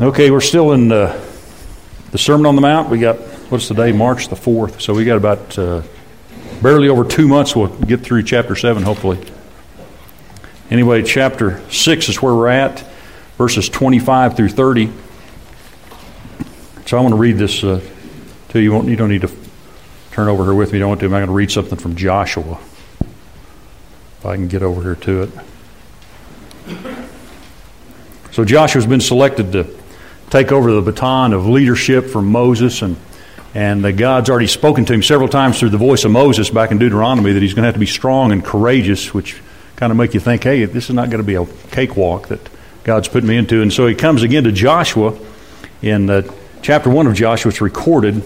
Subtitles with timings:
[0.00, 1.24] Okay, we're still in uh,
[2.10, 2.90] the Sermon on the Mount.
[2.90, 3.16] We got,
[3.48, 3.92] what's the day?
[3.92, 4.80] March the 4th.
[4.80, 5.82] So we got about uh,
[6.60, 7.54] barely over two months.
[7.54, 9.24] We'll get through chapter 7, hopefully.
[10.68, 12.84] Anyway, chapter 6 is where we're at,
[13.38, 14.90] verses 25 through 30.
[16.86, 17.80] So I want to read this uh,
[18.48, 18.82] to you.
[18.82, 19.30] You don't need to
[20.10, 20.78] turn over here with me.
[20.78, 21.06] You don't want to.
[21.06, 22.58] I'm going to read something from Joshua.
[24.18, 25.30] If I can get over here to it.
[28.32, 29.83] So Joshua's been selected to
[30.30, 32.96] take over the baton of leadership from Moses, and
[33.54, 36.78] and God's already spoken to him several times through the voice of Moses back in
[36.78, 39.40] Deuteronomy that he's going to have to be strong and courageous, which
[39.76, 42.40] kind of make you think, hey, this is not going to be a cakewalk that
[42.82, 43.62] God's put me into.
[43.62, 45.16] And so he comes again to Joshua
[45.82, 46.22] in uh,
[46.62, 48.24] chapter 1 of Joshua, it's recorded.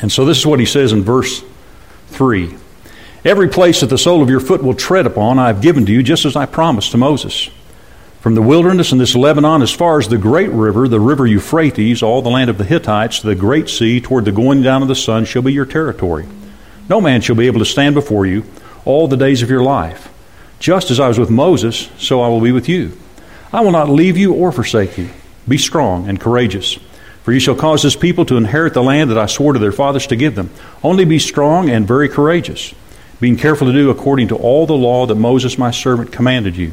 [0.00, 1.42] And so this is what he says in verse
[2.08, 2.54] 3
[3.24, 5.92] Every place that the sole of your foot will tread upon, I have given to
[5.92, 7.48] you, just as I promised to Moses.
[8.24, 12.02] From the wilderness and this Lebanon, as far as the great river, the river Euphrates,
[12.02, 14.94] all the land of the Hittites, the great sea, toward the going down of the
[14.94, 16.26] sun, shall be your territory.
[16.88, 18.46] No man shall be able to stand before you
[18.86, 20.10] all the days of your life.
[20.58, 22.96] Just as I was with Moses, so I will be with you.
[23.52, 25.10] I will not leave you or forsake you.
[25.46, 26.78] Be strong and courageous.
[27.24, 29.70] For you shall cause this people to inherit the land that I swore to their
[29.70, 30.48] fathers to give them.
[30.82, 32.74] Only be strong and very courageous,
[33.20, 36.72] being careful to do according to all the law that Moses my servant commanded you.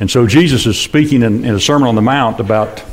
[0.00, 2.84] And so Jesus is speaking in, in a Sermon on the Mount about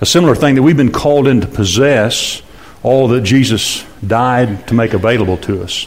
[0.00, 2.42] a similar thing that we've been called in to possess
[2.82, 5.86] all that Jesus died to make available to us.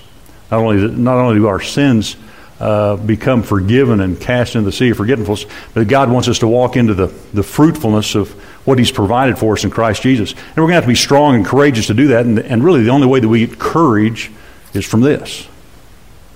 [0.51, 2.15] Not only, not only do our sins
[2.59, 6.47] uh, become forgiven and cast into the sea of forgetfulness, but God wants us to
[6.47, 8.31] walk into the, the fruitfulness of
[8.65, 10.31] what He's provided for us in Christ Jesus.
[10.31, 12.25] And we're going to have to be strong and courageous to do that.
[12.25, 14.31] And, and really, the only way that we get courage
[14.73, 15.47] is from this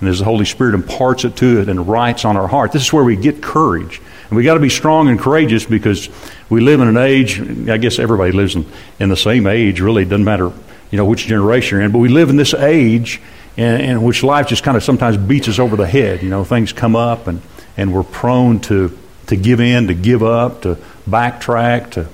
[0.00, 2.82] and as the Holy Spirit imparts it to it and writes on our heart, this
[2.82, 4.00] is where we get courage.
[4.28, 6.08] And we got to be strong and courageous because
[6.48, 8.64] we live in an age, I guess everybody lives in,
[8.98, 10.02] in the same age, really.
[10.02, 10.52] It doesn't matter,
[10.90, 13.20] you know, which generation you're in, but we live in this age
[13.56, 16.22] in, in which life just kind of sometimes beats us over the head.
[16.22, 17.42] You know, things come up and,
[17.76, 18.96] and we're prone to,
[19.26, 20.78] to give in, to give up, to
[21.08, 22.08] backtrack, to,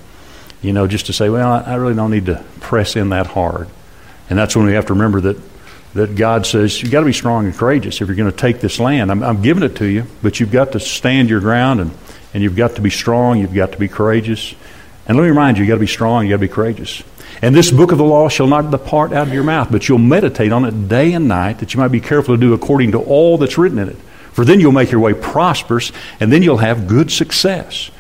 [0.61, 3.27] you know, just to say, well, I, I really don't need to press in that
[3.27, 3.69] hard.
[4.29, 5.56] And that's when we have to remember that
[5.97, 8.61] that God says you've got to be strong and courageous if you're going to take
[8.61, 9.11] this land.
[9.11, 11.91] I'm, I'm giving it to you, but you've got to stand your ground and,
[12.33, 14.55] and you've got to be strong, you've got to be courageous.
[15.07, 17.03] And let me remind you, you've got to be strong, you've got to be courageous.
[17.43, 19.99] And this book of the law shall not depart out of your mouth, but you'll
[19.99, 22.99] meditate on it day and night, that you might be careful to do according to
[22.99, 23.97] all that's written in it.
[24.33, 27.91] For then you'll make your way prosperous, and then you'll have good success.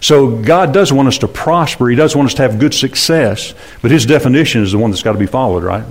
[0.00, 1.88] So God does want us to prosper.
[1.88, 5.02] He does want us to have good success, but His definition is the one that's
[5.02, 5.84] got to be followed, right?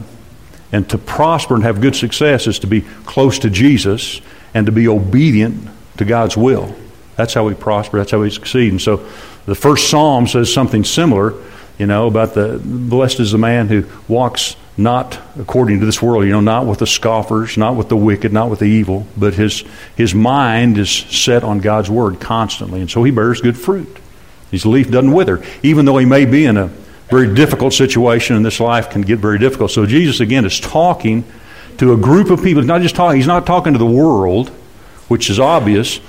[0.75, 4.19] And to prosper and have good success is to be close to Jesus
[4.53, 6.75] and to be obedient to God's will.
[7.15, 7.97] That's how we prosper.
[7.97, 8.73] That's how we succeed.
[8.73, 8.97] And so
[9.45, 11.33] the first psalm says something similar,
[11.77, 16.25] you know, about the blessed is the man who walks not according to this world,
[16.25, 19.33] you know, not with the scoffers, not with the wicked, not with the evil, but
[19.33, 19.63] his,
[19.95, 22.81] his mind is set on God's word constantly.
[22.81, 23.97] And so he bears good fruit.
[24.51, 26.69] His leaf doesn't wither, even though he may be in a
[27.09, 29.71] very difficult situation, and this life can get very difficult.
[29.71, 31.23] So Jesus again is talking
[31.77, 32.61] to a group of people.
[32.61, 33.17] He's not just talking.
[33.17, 34.49] He's not talking to the world,
[35.07, 35.99] which is obvious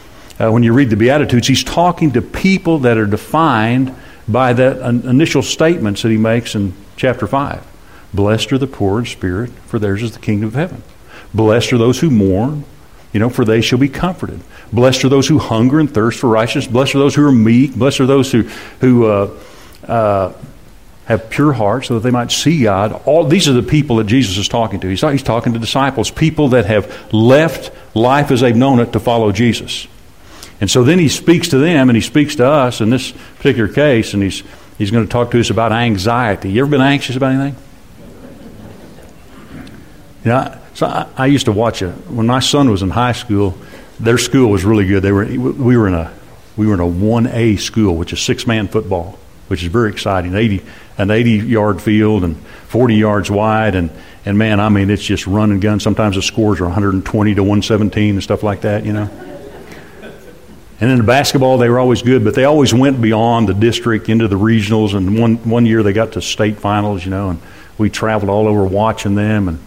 [0.40, 1.48] uh, when you read the Beatitudes.
[1.48, 3.94] He's talking to people that are defined
[4.28, 7.64] by that initial statements that he makes in chapter five.
[8.14, 10.82] Blessed are the poor in spirit, for theirs is the kingdom of heaven.
[11.34, 12.64] Blessed are those who mourn,
[13.12, 14.40] you know, for they shall be comforted.
[14.72, 16.66] Blessed are those who hunger and thirst for righteousness.
[16.66, 17.74] Blessed are those who are meek.
[17.74, 18.42] Blessed are those who
[18.80, 19.38] who uh,
[19.86, 20.32] uh,
[21.06, 23.00] have pure hearts so that they might see God.
[23.04, 24.88] All these are the people that Jesus is talking to.
[24.88, 29.00] He's, he's talking to disciples, people that have left life as they've known it to
[29.00, 29.86] follow Jesus.
[30.60, 33.72] And so then he speaks to them and he speaks to us in this particular
[33.72, 34.42] case, and he's,
[34.78, 36.50] he's going to talk to us about anxiety.
[36.50, 37.62] You ever been anxious about anything?
[40.24, 41.90] You know, so I, I used to watch it.
[42.10, 43.56] When my son was in high school,
[44.00, 45.04] their school was really good.
[45.04, 46.12] They were, we were in a,
[46.56, 50.34] we were in a 1A school, which is six man football which is very exciting.
[50.34, 50.62] 80,
[50.98, 52.36] an 80 yard field and
[52.68, 53.74] 40 yards wide.
[53.74, 53.90] And,
[54.24, 55.80] and man, I mean, it's just run and gun.
[55.80, 59.10] Sometimes the scores are 120 to 117 and stuff like that, you know.
[60.78, 64.10] And in the basketball, they were always good, but they always went beyond the district
[64.10, 64.94] into the regionals.
[64.94, 67.40] And one, one year they got to state finals, you know, and
[67.78, 69.48] we traveled all over watching them.
[69.48, 69.58] And,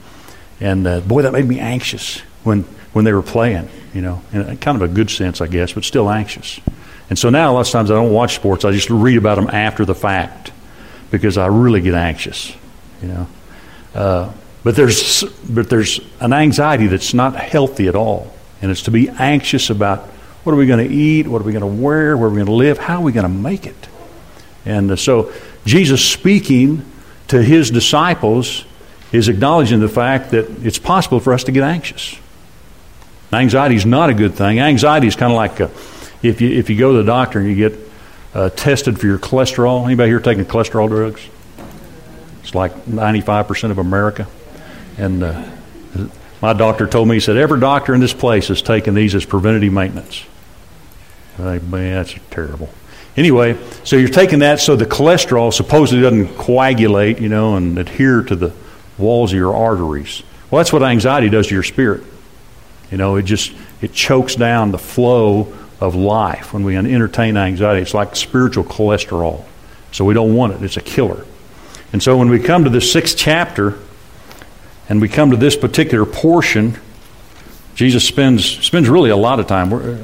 [0.59, 2.61] and uh, boy, that made me anxious when,
[2.93, 5.83] when they were playing, you know, in kind of a good sense, I guess, but
[5.83, 6.59] still anxious.
[7.09, 8.63] And so now, a lot of times, I don't watch sports.
[8.63, 10.51] I just read about them after the fact
[11.11, 12.55] because I really get anxious,
[13.01, 13.27] you know.
[13.93, 14.31] Uh,
[14.63, 18.33] but there's, but there's an anxiety that's not healthy at all.
[18.61, 19.99] And it's to be anxious about
[20.43, 21.27] what are we going to eat?
[21.27, 22.17] What are we going to wear?
[22.17, 22.77] Where are we going to live?
[22.77, 23.87] How are we going to make it?
[24.65, 25.31] And uh, so
[25.65, 26.85] Jesus speaking
[27.29, 28.65] to his disciples
[29.11, 32.17] is acknowledging the fact that it's possible for us to get anxious.
[33.31, 34.59] Anxiety is not a good thing.
[34.59, 35.71] Anxiety is kind of like a,
[36.21, 37.88] if you if you go to the doctor and you get
[38.33, 39.85] uh, tested for your cholesterol.
[39.85, 41.27] Anybody here taking cholesterol drugs?
[42.41, 44.27] It's like 95% of America.
[44.97, 45.49] And uh,
[46.41, 49.25] my doctor told me, he said, every doctor in this place has taken these as
[49.25, 50.25] preventative maintenance.
[51.37, 52.69] I, man, that's terrible.
[53.17, 58.23] Anyway, so you're taking that so the cholesterol supposedly doesn't coagulate, you know, and adhere
[58.23, 58.53] to the
[58.97, 60.23] walls of your arteries.
[60.49, 62.03] Well, that's what anxiety does to your spirit.
[62.91, 67.81] You know, it just it chokes down the flow of life when we entertain anxiety.
[67.81, 69.45] It's like spiritual cholesterol.
[69.91, 70.61] So we don't want it.
[70.61, 71.25] It's a killer.
[71.91, 73.79] And so when we come to the sixth chapter,
[74.89, 76.77] and we come to this particular portion,
[77.75, 79.71] Jesus spends, spends really a lot of time.
[79.71, 79.97] Uh,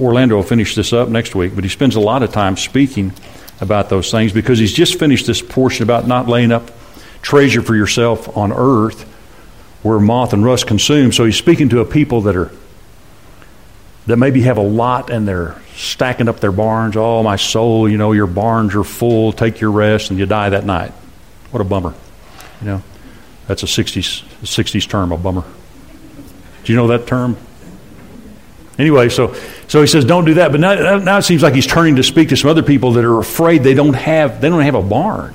[0.00, 3.12] Orlando will finish this up next week, but he spends a lot of time speaking
[3.60, 6.70] about those things because he's just finished this portion about not laying up
[7.22, 9.02] treasure for yourself on earth
[9.82, 11.12] where moth and rust consume.
[11.12, 12.50] So he's speaking to a people that are
[14.08, 16.96] that maybe have a lot and they're stacking up their barns.
[16.96, 19.32] Oh, my soul, you know, your barns are full.
[19.32, 20.92] Take your rest, and you die that night.
[21.50, 21.94] What a bummer,
[22.60, 22.82] you know.
[23.46, 25.44] That's a 60s, 60s term, a bummer.
[26.64, 27.36] Do you know that term?
[28.78, 29.34] Anyway, so,
[29.68, 30.52] so he says, don't do that.
[30.52, 33.04] But now, now it seems like he's turning to speak to some other people that
[33.04, 35.34] are afraid they don't have, they don't have a barn.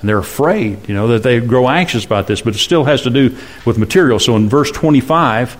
[0.00, 3.02] And they're afraid, you know, that they grow anxious about this, but it still has
[3.02, 4.18] to do with material.
[4.18, 5.56] So in verse 25,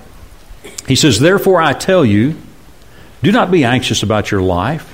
[0.89, 2.37] he says, Therefore I tell you,
[3.23, 4.93] do not be anxious about your life,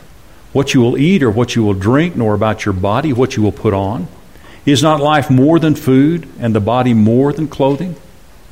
[0.53, 3.43] what you will eat or what you will drink, nor about your body, what you
[3.43, 4.09] will put on.
[4.65, 7.97] Is not life more than food and the body more than clothing?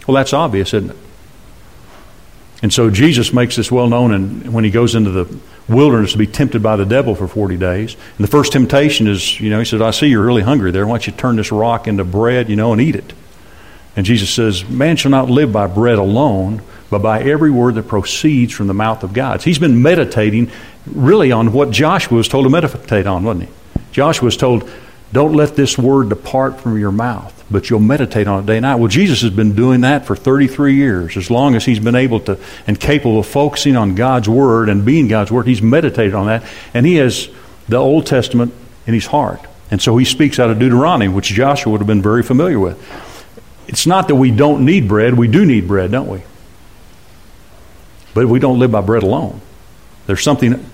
[0.06, 0.96] Well, that's obvious, isn't it?
[2.62, 5.38] And so Jesus makes this well known and when he goes into the
[5.68, 7.94] wilderness to be tempted by the devil for 40 days.
[8.16, 10.86] And the first temptation is, you know, he says, I see you're really hungry there.
[10.86, 13.12] Why don't you turn this rock into bread, you know, and eat it?
[13.96, 17.88] And Jesus says, Man shall not live by bread alone, but by every word that
[17.88, 19.42] proceeds from the mouth of God.
[19.42, 20.50] He's been meditating
[20.86, 23.54] really on what Joshua was told to meditate on, wasn't he?
[23.92, 24.68] Joshua was told,
[25.12, 28.62] don't let this word depart from your mouth, but you'll meditate on it day and
[28.62, 28.76] night.
[28.76, 31.16] Well, Jesus has been doing that for 33 years.
[31.18, 34.86] As long as he's been able to and capable of focusing on God's word and
[34.86, 36.42] being God's word, he's meditated on that.
[36.72, 37.28] And he has
[37.68, 38.54] the Old Testament
[38.86, 39.40] in his heart.
[39.70, 42.78] And so he speaks out of Deuteronomy, which Joshua would have been very familiar with.
[43.68, 46.22] It's not that we don't need bread, we do need bread, don't we?
[48.14, 49.40] But we don't live by bread alone.
[50.06, 50.64] There's something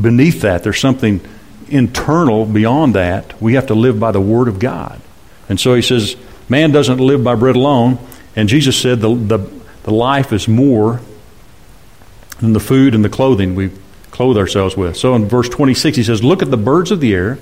[0.00, 0.62] beneath that.
[0.62, 1.20] There's something
[1.68, 3.40] internal beyond that.
[3.42, 5.00] We have to live by the Word of God.
[5.48, 6.16] And so he says,
[6.48, 7.98] man doesn't live by bread alone.
[8.36, 9.38] And Jesus said the, the,
[9.82, 11.00] the life is more
[12.40, 13.70] than the food and the clothing we
[14.10, 14.96] clothe ourselves with.
[14.96, 17.38] So in verse 26, he says, Look at the birds of the air.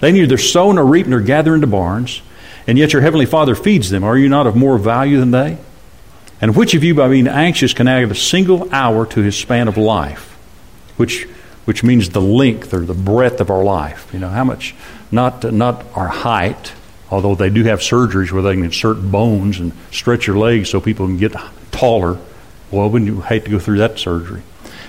[0.00, 2.22] They neither sow nor reap nor gather into barns,
[2.66, 4.04] and yet your heavenly Father feeds them.
[4.04, 5.58] Are you not of more value than they?
[6.40, 9.68] And which of you, by being anxious, can add a single hour to his span
[9.68, 10.30] of life?
[10.96, 11.26] Which
[11.70, 14.08] which means the length or the breadth of our life.
[14.12, 14.74] You know, how much,
[15.12, 16.72] not, not our height,
[17.10, 20.80] although they do have surgeries where they can insert bones and stretch your legs so
[20.80, 21.32] people can get
[21.70, 22.18] taller.
[22.70, 24.42] Well, wouldn't you hate to go through that surgery?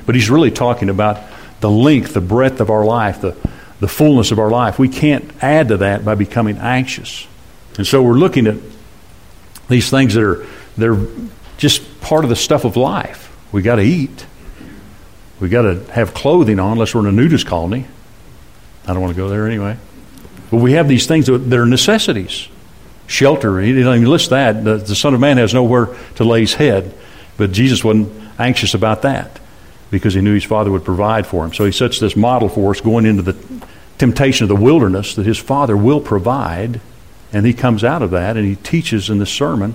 [0.08, 1.22] But he's really talking about
[1.60, 3.36] the length, the breadth of our life, the,
[3.80, 4.80] the fullness of our life.
[4.80, 7.28] We can't add to that by becoming anxious.
[7.78, 8.58] And so we're looking at
[9.70, 10.46] these things that are
[10.78, 10.98] they're
[11.58, 13.36] just part of the stuff of life.
[13.52, 14.26] We got to eat.
[15.40, 17.86] We got to have clothing on unless we're in a nudist colony.
[18.86, 19.78] I don't want to go there anyway.
[20.50, 22.48] But we have these things that are necessities.
[23.08, 24.64] Shelter, he didn't even list that.
[24.64, 26.94] The, the Son of Man has nowhere to lay his head.
[27.38, 29.40] But Jesus wasn't anxious about that
[29.90, 31.54] because he knew his Father would provide for him.
[31.54, 33.36] So he sets this model for us going into the
[33.98, 36.82] temptation of the wilderness that his Father will provide.
[37.34, 39.74] And he comes out of that and he teaches in this sermon.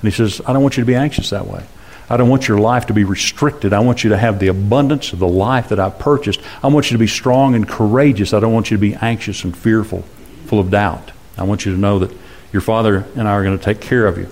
[0.00, 1.64] And he says, I don't want you to be anxious that way.
[2.10, 3.72] I don't want your life to be restricted.
[3.72, 6.40] I want you to have the abundance of the life that I've purchased.
[6.62, 8.32] I want you to be strong and courageous.
[8.32, 10.02] I don't want you to be anxious and fearful,
[10.46, 11.10] full of doubt.
[11.36, 12.16] I want you to know that
[12.52, 14.28] your Father and I are going to take care of you.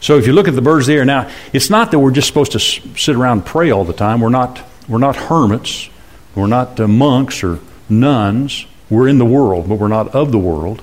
[0.00, 2.52] So if you look at the birds there now, it's not that we're just supposed
[2.52, 4.20] to sit around and pray all the time.
[4.20, 5.88] We're not, we're not hermits.
[6.34, 8.66] We're not uh, monks or nuns.
[8.90, 10.82] We're in the world, but we're not of the world.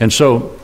[0.00, 0.58] And so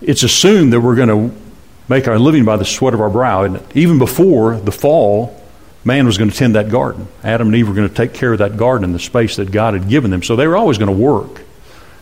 [0.00, 1.40] it's assumed that we're going to
[1.88, 3.44] make our living by the sweat of our brow.
[3.44, 5.40] And even before the fall,
[5.84, 7.08] man was going to tend that garden.
[7.22, 9.50] Adam and Eve were going to take care of that garden in the space that
[9.50, 10.22] God had given them.
[10.22, 11.42] So they were always going to work.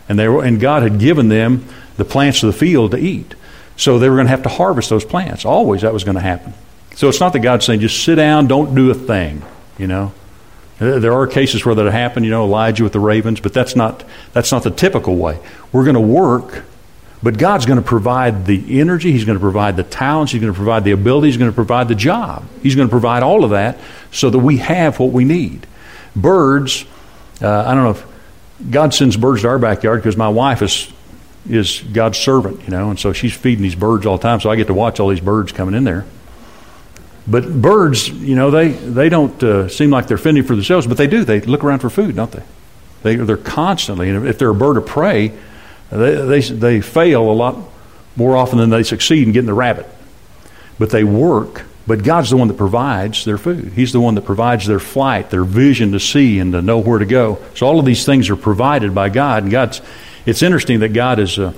[0.09, 1.65] And, they were, and God had given them
[1.97, 3.35] the plants of the field to eat.
[3.77, 5.45] So they were going to have to harvest those plants.
[5.45, 6.53] Always that was going to happen.
[6.95, 9.43] So it's not that God's saying, just sit down, don't do a thing,
[9.77, 10.13] you know.
[10.77, 14.03] There are cases where that happened, you know, Elijah with the ravens, but that's not,
[14.33, 15.39] that's not the typical way.
[15.71, 16.63] We're going to work,
[17.23, 20.53] but God's going to provide the energy, He's going to provide the talents, He's going
[20.53, 22.45] to provide the ability, He's going to provide the job.
[22.63, 23.77] He's going to provide all of that
[24.11, 25.67] so that we have what we need.
[26.15, 26.85] Birds,
[27.41, 28.05] uh, I don't know if
[28.71, 30.91] God sends birds to our backyard because my wife is
[31.49, 34.49] is God's servant, you know, and so she's feeding these birds all the time, so
[34.49, 36.05] I get to watch all these birds coming in there.
[37.27, 40.97] But birds, you know, they, they don't uh, seem like they're fending for themselves, but
[40.97, 41.23] they do.
[41.23, 42.43] They look around for food, don't they?
[43.03, 45.31] they they're constantly, and if they're a bird of prey,
[45.91, 47.57] they, they, they fail a lot
[48.15, 49.87] more often than they succeed in getting the rabbit.
[50.79, 53.73] But they work, but God's the one that provides their food.
[53.73, 56.99] He's the one that provides their flight, their vision to see and to know where
[56.99, 57.39] to go.
[57.55, 59.81] So all of these things are provided by God, and God's.
[60.25, 61.53] It's interesting that God is, uh,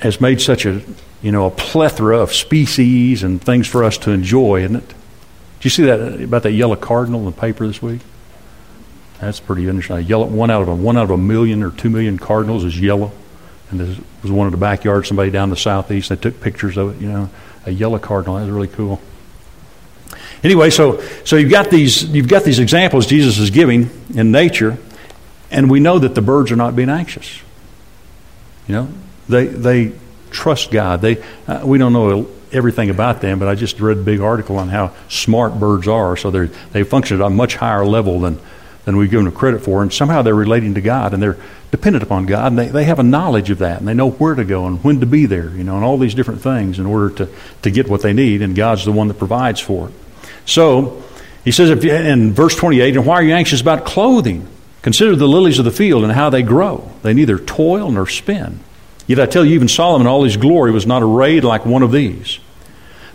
[0.00, 0.82] has made such a
[1.22, 4.88] you know, a plethora of species and things for us to enjoy, isn't it?
[4.88, 8.00] Did you see that about that yellow cardinal in the paper this week?
[9.20, 10.06] That's pretty interesting.
[10.06, 12.78] Yellow one out of a one out of a million or two million cardinals is
[12.80, 13.12] yellow,
[13.70, 15.06] and there was one in the backyard.
[15.06, 16.08] Somebody down the southeast.
[16.08, 17.02] They took pictures of it.
[17.02, 17.30] You know,
[17.66, 18.36] a yellow cardinal.
[18.36, 19.00] That's really cool.
[20.42, 24.78] Anyway, so so you've got these you've got these examples Jesus is giving in nature,
[25.50, 27.42] and we know that the birds are not being anxious.
[28.66, 28.88] You know,
[29.28, 29.92] they they
[30.30, 31.00] trust God.
[31.00, 34.56] They, uh, we don't know everything about them, but I just read a big article
[34.56, 36.16] on how smart birds are.
[36.16, 38.40] So they they function at a much higher level than,
[38.84, 39.82] than we give them credit for.
[39.82, 41.38] And somehow they're relating to God and they're
[41.70, 42.52] dependent upon God.
[42.52, 44.82] And they, they have a knowledge of that and they know where to go and
[44.82, 47.28] when to be there, you know, and all these different things in order to,
[47.62, 48.42] to get what they need.
[48.42, 49.94] And God's the one that provides for it.
[50.46, 51.02] So
[51.44, 54.46] he says if, in verse 28, and why are you anxious about clothing?
[54.82, 56.90] Consider the lilies of the field and how they grow.
[57.02, 58.60] They neither toil nor spin.
[59.06, 61.92] Yet I tell you, even Solomon, all his glory, was not arrayed like one of
[61.92, 62.38] these.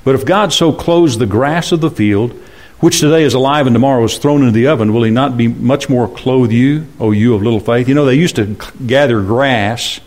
[0.03, 2.39] But if God so clothes the grass of the field,
[2.85, 5.47] which today is alive and tomorrow is thrown into the oven, will he not be
[5.47, 7.89] much more clothe you, O you of little faith?
[7.89, 9.99] You know, they used to gather grass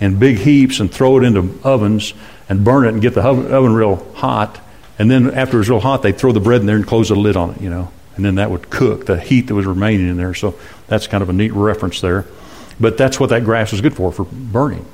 [0.00, 2.14] in big heaps and throw it into ovens
[2.48, 4.60] and burn it and get the oven real hot.
[4.98, 7.10] And then after it was real hot, they'd throw the bread in there and close
[7.10, 7.92] the lid on it, you know.
[8.16, 10.34] And then that would cook the heat that was remaining in there.
[10.34, 10.58] So
[10.88, 12.26] that's kind of a neat reference there.
[12.80, 14.86] But that's what that grass was good for, for burning.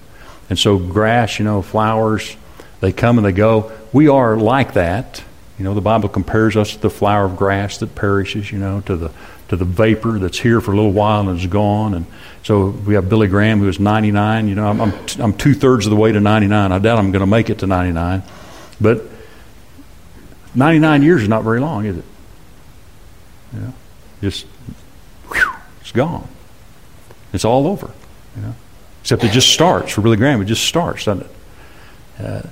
[0.50, 2.36] And so, grass, you know, flowers,
[2.80, 3.72] they come and they go.
[3.94, 5.24] We are like that.
[5.58, 8.80] You know, the Bible compares us to the flower of grass that perishes, you know,
[8.82, 9.10] to the
[9.48, 11.94] to the vapor that's here for a little while and is gone.
[11.94, 12.06] And
[12.42, 14.48] so we have Billy Graham, who is 99.
[14.48, 16.72] You know, I'm, I'm, I'm two thirds of the way to 99.
[16.72, 18.22] I doubt I'm going to make it to 99.
[18.80, 19.02] But
[20.54, 22.04] 99 years is not very long, is it?
[23.52, 23.72] Yeah.
[24.22, 24.46] Just,
[25.30, 26.26] whew, it's gone.
[27.32, 27.90] It's all over.
[28.36, 28.54] You know?
[29.02, 30.40] Except it just starts for Billy Graham.
[30.40, 32.24] It just starts, doesn't it?
[32.24, 32.42] Uh,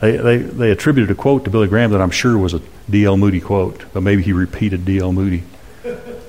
[0.00, 3.16] they, they, they attributed a quote to Billy Graham that I'm sure was a D.L.
[3.16, 5.12] Moody quote, but maybe he repeated D.L.
[5.12, 5.42] Moody.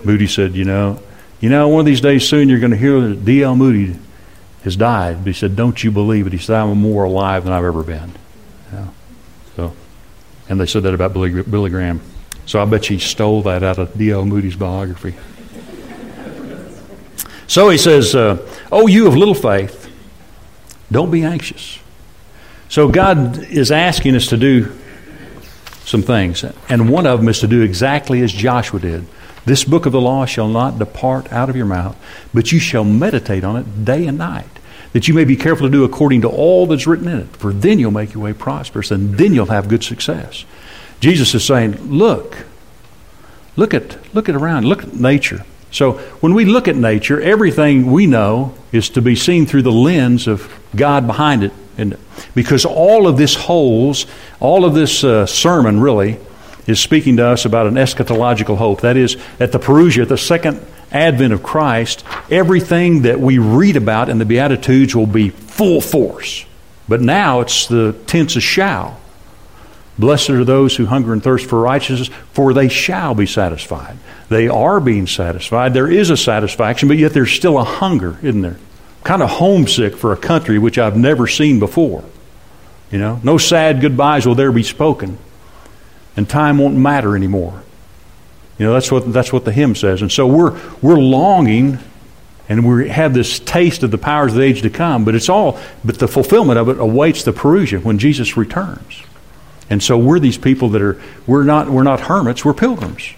[0.04, 1.02] Moody said, you know,
[1.40, 3.56] you know, one of these days soon you're going to hear that D.L.
[3.56, 3.98] Moody
[4.64, 5.20] has died.
[5.20, 6.34] But he said, don't you believe it?
[6.34, 8.12] He said, I'm more alive than I've ever been.
[8.72, 8.88] Yeah.
[9.56, 9.74] So,
[10.50, 12.02] and they said that about Billy, Billy Graham.
[12.46, 14.26] So I bet he stole that out of D.L.
[14.26, 15.16] Moody's biography.
[17.48, 19.90] So he says, uh, Oh, you of little faith,
[20.92, 21.80] don't be anxious.
[22.72, 24.72] So God is asking us to do
[25.84, 29.06] some things, and one of them is to do exactly as Joshua did.
[29.44, 31.98] This book of the law shall not depart out of your mouth,
[32.34, 34.48] but you shall meditate on it day and night,
[34.94, 37.52] that you may be careful to do according to all that's written in it, for
[37.52, 40.46] then you'll make your way prosperous, and then you'll have good success.
[41.02, 42.46] Jesus is saying, Look,
[43.58, 45.44] look at look at around, look at nature.
[45.72, 49.74] So when we look at nature, everything we know is to be seen through the
[49.74, 51.52] lens of God behind it.
[52.36, 54.06] Because all of this holds,
[54.40, 56.18] all of this uh, sermon really
[56.68, 58.82] is speaking to us about an eschatological hope.
[58.82, 63.76] That is, at the Parousia, at the second advent of Christ, everything that we read
[63.76, 66.46] about in the Beatitudes will be full force.
[66.88, 69.00] But now it's the tense of shall.
[69.98, 73.98] Blessed are those who hunger and thirst for righteousness, for they shall be satisfied.
[74.30, 75.74] They are being satisfied.
[75.74, 78.58] There is a satisfaction, but yet there's still a hunger, isn't there?
[79.04, 82.04] Kind of homesick for a country which I've never seen before.
[82.92, 85.18] You know, no sad goodbyes will there be spoken,
[86.18, 87.64] and time won't matter anymore.
[88.58, 90.02] You know, that's what, that's what the hymn says.
[90.02, 91.80] And so we're, we're longing
[92.52, 95.30] and we have this taste of the powers of the age to come, but it's
[95.30, 99.04] all, but the fulfillment of it awaits the Parousia when Jesus returns.
[99.70, 103.14] And so we're these people that are, we're not, we're not hermits, we're pilgrims.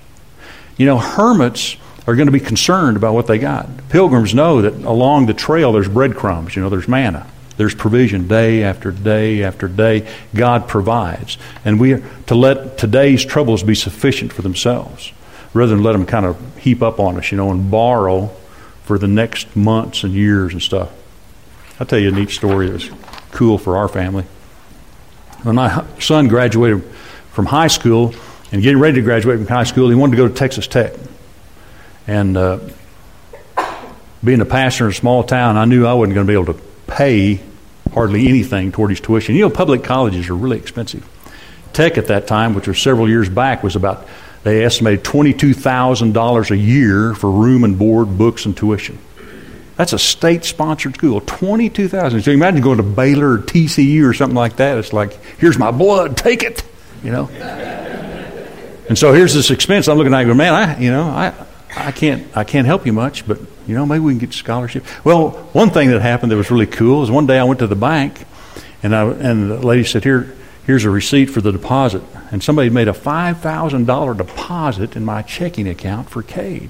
[0.78, 3.70] You know, hermits are going to be concerned about what they got.
[3.90, 7.28] Pilgrims know that along the trail there's breadcrumbs, you know, there's manna.
[7.56, 10.12] There's provision day after day after day.
[10.34, 11.38] God provides.
[11.64, 15.14] And we are to let today's troubles be sufficient for themselves
[15.54, 18.32] rather than let them kind of heap up on us, you know, and borrow
[18.84, 20.92] for the next months and years and stuff.
[21.80, 22.90] I'll tell you a neat story that was
[23.32, 24.26] cool for our family.
[25.44, 26.84] When my son graduated
[27.32, 28.16] from high school
[28.52, 30.94] and getting ready to graduate from high school, he wanted to go to Texas Tech.
[32.08, 32.60] And uh,
[34.24, 36.54] being a pastor in a small town, I knew I wasn't going to be able
[36.54, 37.40] to pay
[37.94, 39.36] hardly anything toward his tuition.
[39.36, 41.08] You know, public colleges are really expensive.
[41.74, 44.08] Tech at that time, which was several years back, was about
[44.44, 49.00] they estimated $22,000 a year for room and board, books, and tuition.
[49.78, 51.22] That's a state sponsored school.
[51.22, 54.78] 22000 So you imagine going to Baylor or TCU or something like that.
[54.78, 56.64] It's like, here's my blood, take it,
[57.04, 57.28] you know.
[57.30, 59.88] and so here's this expense.
[59.88, 61.34] I'm looking at it man, I, you know, I,
[61.75, 64.34] I, can't, I can't help you much, but, you know, maybe we can get a
[64.34, 64.86] scholarship.
[65.03, 67.68] Well, one thing that happened that was really cool is one day I went to
[67.68, 68.25] the bank
[68.84, 72.03] and, I, and the lady said, here, here's a receipt for the deposit.
[72.32, 76.70] And somebody made a $5,000 deposit in my checking account for Cade.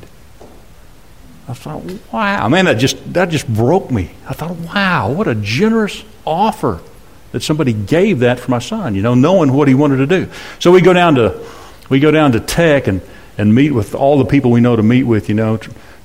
[1.47, 4.11] I thought, wow, man, that just, that just broke me.
[4.27, 6.79] I thought, wow, what a generous offer
[7.33, 10.31] that somebody gave that for my son, you know, knowing what he wanted to do.
[10.59, 11.45] So we go down to,
[11.89, 13.01] we go down to tech and,
[13.37, 15.59] and meet with all the people we know to meet with, you know,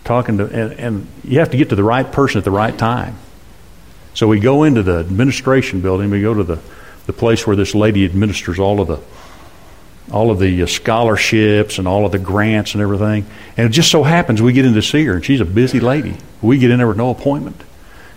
[0.05, 2.77] talking to, and, and you have to get to the right person at the right
[2.77, 3.17] time.
[4.15, 6.61] So we go into the administration building, we go to the
[7.09, 9.01] the place where this lady administers all of the
[10.13, 13.27] all of the uh, scholarships and all of the grants and everything.
[13.57, 15.81] And it just so happens we get in to see her, and she's a busy
[15.81, 16.17] lady.
[16.41, 17.63] We get in there with no appointment.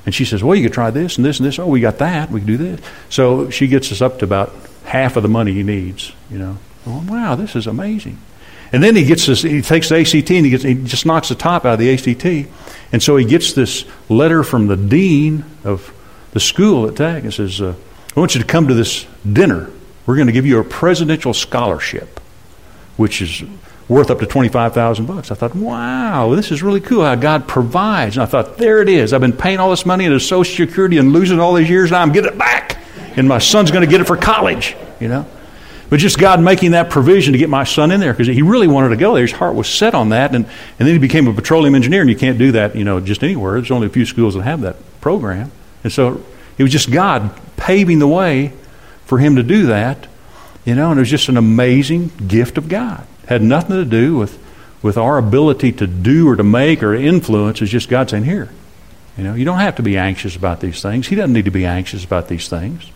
[0.06, 1.58] And she says, Well, you could try this and this and this.
[1.58, 2.30] Oh, we got that.
[2.30, 2.82] We can do this.
[3.10, 4.54] So she gets us up to about
[4.86, 6.58] half of the money he needs, you know.
[6.86, 8.18] Oh, wow, this is amazing.
[8.74, 11.30] And then he gets this, he takes the ACT and he, gets, he just knocks
[11.30, 12.50] the top out of the ACT.
[12.92, 15.94] And so he gets this letter from the dean of
[16.32, 17.76] the school at Tech and says, uh,
[18.16, 19.70] I want you to come to this dinner.
[20.06, 22.20] We're going to give you a presidential scholarship,
[22.98, 23.44] which is
[23.88, 25.32] worth up to 25,000 bucks.
[25.32, 28.16] I thought, wow, this is really cool how God provides.
[28.16, 29.14] And I thought, there it is.
[29.14, 32.02] I've been paying all this money into Social Security and losing all these years, now
[32.02, 32.78] I'm getting it back.
[33.18, 35.26] And my son's going to get it for college, you know.
[35.92, 38.66] But just God making that provision to get my son in there because he really
[38.66, 39.24] wanted to go there.
[39.24, 40.34] His heart was set on that.
[40.34, 43.02] And, and then he became a petroleum engineer, and you can't do that, you know,
[43.02, 43.56] just anywhere.
[43.56, 45.52] There's only a few schools that have that program.
[45.84, 46.24] And so
[46.58, 48.54] it was just God paving the way
[49.04, 50.08] for him to do that,
[50.64, 53.06] you know, and it was just an amazing gift of God.
[53.24, 54.40] It had nothing to do with,
[54.82, 57.62] with our ability to do or to make or influence.
[57.62, 58.50] It's just God saying, here,
[59.18, 61.10] you know, you don't have to be anxious about these things.
[61.10, 62.90] He doesn't need to be anxious about these things.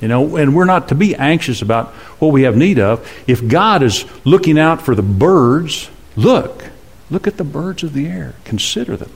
[0.00, 3.06] You know, and we're not to be anxious about what we have need of.
[3.26, 6.70] If God is looking out for the birds, look,
[7.10, 8.34] look at the birds of the air.
[8.44, 9.10] Consider them.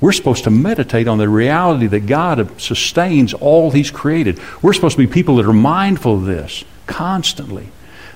[0.00, 4.40] We're supposed to meditate on the reality that God sustains all He's created.
[4.60, 7.68] We're supposed to be people that are mindful of this constantly.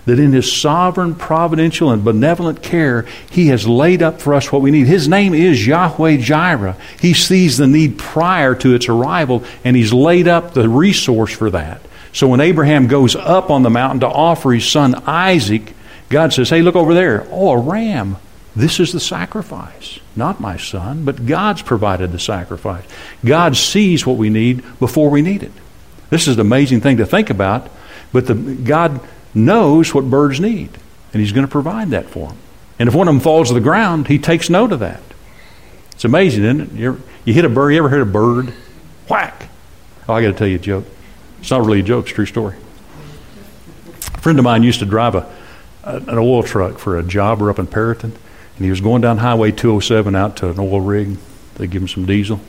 [0.08, 4.62] That in His sovereign, providential, and benevolent care, He has laid up for us what
[4.62, 4.86] we need.
[4.86, 6.76] His name is Yahweh Jireh.
[7.00, 11.50] He sees the need prior to its arrival, and He's laid up the resource for
[11.50, 11.80] that.
[12.12, 15.74] So when Abraham goes up on the mountain to offer his son Isaac,
[16.08, 17.26] God says, Hey, look over there.
[17.30, 18.16] Oh, a ram.
[18.56, 20.00] This is the sacrifice.
[20.16, 22.84] Not my son, but God's provided the sacrifice.
[23.24, 25.52] God sees what we need before we need it.
[26.10, 27.68] This is an amazing thing to think about,
[28.12, 29.00] but the, God
[29.34, 30.70] knows what birds need,
[31.12, 32.38] and He's going to provide that for them.
[32.78, 35.02] And if one of them falls to the ground, He takes note of that.
[35.92, 36.72] It's amazing, isn't it?
[36.72, 38.54] You, ever, you hit a bird, you ever hit a bird?
[39.08, 39.48] Whack!
[40.08, 40.84] Oh, I got to tell you a joke.
[41.40, 42.56] It's not really a joke, it's a true story.
[44.14, 45.28] A friend of mine used to drive a,
[45.84, 48.12] an oil truck for a jobber up in Perryton
[48.58, 51.16] and he was going down Highway 207 out to an oil rig.
[51.54, 52.40] They give him some diesel.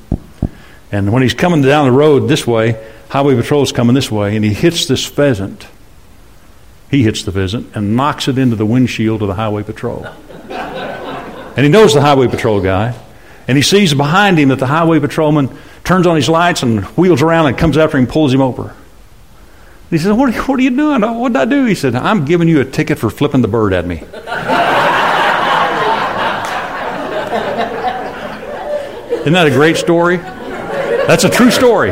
[0.92, 4.44] And when he's coming down the road this way, Highway Patrol's coming this way, and
[4.44, 5.68] he hits this pheasant.
[6.90, 10.06] He hits the pheasant and knocks it into the windshield of the Highway Patrol.
[10.50, 12.96] and he knows the Highway Patrol guy.
[13.48, 15.50] And he sees behind him that the Highway Patrolman
[15.84, 18.76] turns on his lights and wheels around and comes after him and pulls him over.
[19.90, 21.04] he says, what, what are you doing?
[21.04, 21.66] Oh, what did I do?
[21.66, 24.04] He said, I'm giving you a ticket for flipping the bird at me.
[29.22, 30.18] Isn't that a great story?
[30.18, 31.92] That's a true story.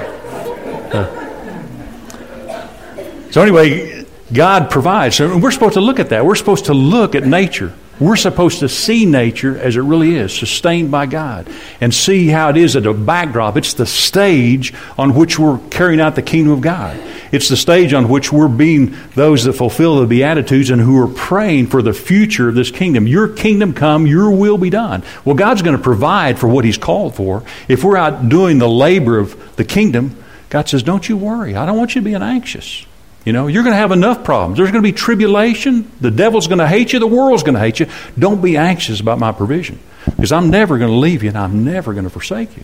[3.32, 3.97] So, anyway,
[4.32, 5.16] God provides.
[5.16, 6.26] So we're supposed to look at that.
[6.26, 10.32] We're supposed to look at nature We're supposed to see nature as it really is,
[10.32, 11.50] sustained by God,
[11.82, 13.58] and see how it is at a backdrop.
[13.58, 17.00] It's the stage on which we're carrying out the kingdom of God.
[17.32, 21.08] It's the stage on which we're being those that fulfill the Beatitudes and who are
[21.08, 23.08] praying for the future of this kingdom.
[23.08, 25.04] Your kingdom come, your will be done.
[25.26, 27.44] Well, God's going to provide for what He's called for.
[27.68, 31.56] If we're out doing the labor of the kingdom, God says, Don't you worry.
[31.56, 32.86] I don't want you being anxious.
[33.28, 34.56] You know, you're going to have enough problems.
[34.56, 35.92] There's going to be tribulation.
[36.00, 37.00] The devil's going to hate you.
[37.00, 37.88] The world's going to hate you.
[38.18, 41.66] Don't be anxious about my provision because I'm never going to leave you and I'm
[41.66, 42.64] never going to forsake you.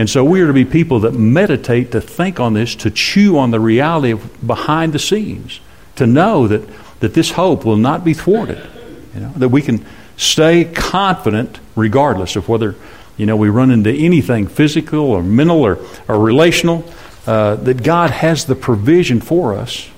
[0.00, 3.38] And so we are to be people that meditate, to think on this, to chew
[3.38, 5.60] on the reality of behind the scenes,
[5.94, 6.68] to know that,
[6.98, 8.68] that this hope will not be thwarted.
[9.14, 12.74] You know, that we can stay confident regardless of whether,
[13.16, 16.84] you know, we run into anything physical or mental or, or relational,
[17.28, 19.88] uh, that God has the provision for us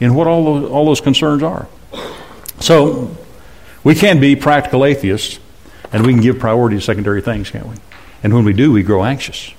[0.00, 1.68] in what all those, all those concerns are.
[2.60, 3.16] So
[3.84, 5.38] we can be practical atheists
[5.92, 7.76] and we can give priority to secondary things, can't we?
[8.22, 9.52] And when we do, we grow anxious.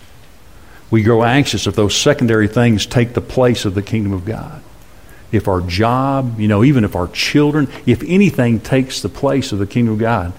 [0.89, 4.62] We grow anxious if those secondary things take the place of the kingdom of God.
[5.32, 9.60] If our job, you know, even if our children, if anything takes the place of
[9.60, 10.34] the kingdom of God,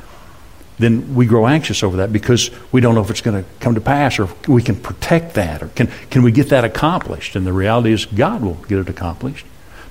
[0.78, 3.74] then we grow anxious over that because we don't know if it's going to come
[3.74, 7.37] to pass or we can protect that or can, can we get that accomplished.
[7.37, 9.44] And the reality is, God will get it accomplished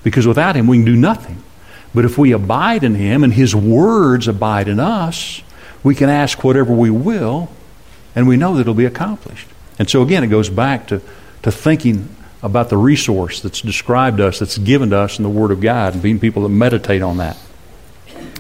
[0.08, 1.44] because without Him, we can do nothing.
[1.94, 5.42] But if we abide in Him and His words abide in us,
[5.84, 7.50] we can ask whatever we will
[8.16, 9.50] and we know that it'll be accomplished.
[9.78, 11.02] And so, again, it goes back to,
[11.44, 12.08] to thinking
[12.42, 15.60] about the resource that's described to us, that's given to us in the Word of
[15.60, 17.38] God, and being people that meditate on that.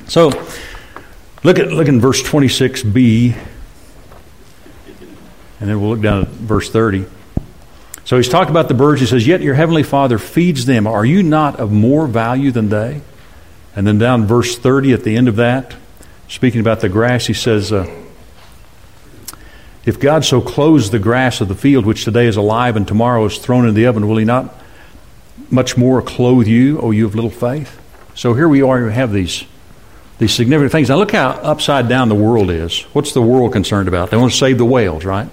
[0.08, 0.30] So,
[1.43, 3.36] look at look in verse 26b,
[5.60, 7.06] and then we'll look down at verse 30.
[8.08, 9.02] So he's talked about the birds.
[9.02, 10.88] He says, Yet your heavenly Father feeds them.
[10.88, 13.02] Are you not of more value than they?
[13.76, 15.76] And then down verse 30 at the end of that,
[16.30, 17.86] speaking about the grass, he says, uh,
[19.86, 23.26] If God so clothes the grass of the field, which today is alive and tomorrow
[23.26, 24.56] is thrown in the oven, will he not
[25.52, 27.78] much more clothe you, O you of little faith?
[28.15, 29.43] So here we are, we have these,
[30.17, 30.88] these significant things.
[30.88, 32.84] Now look how upside down the world is.
[32.93, 34.12] What's the world concerned about?
[34.12, 35.28] They want to save the whales, right?